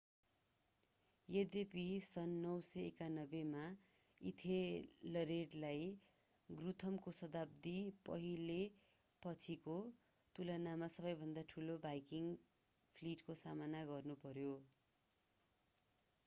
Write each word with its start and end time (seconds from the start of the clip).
यद्यपि 1.29 1.81
सन् 2.05 2.31
991 2.45 3.41
मा 3.49 3.65
इथलरेडलाई 4.21 5.83
गुथ्रमको 6.49 7.13
शताब्दी 7.19 7.75
पहिले 8.09 8.57
पछिको 9.21 9.77
तुलनामा 10.35 10.91
सबैभन्दा 10.97 11.45
ठूलो 11.55 11.79
भाइकिङ्ग 11.87 12.35
फ्लिटको 12.95 13.39
सामना 13.45 13.87
गर्नु 13.95 14.21
पर्‍यो। 14.27 14.59